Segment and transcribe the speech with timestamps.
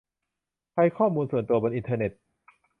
[0.75, 2.11] ภัยข้อมูลส่วนตัวบนอินเทอร์เน็ต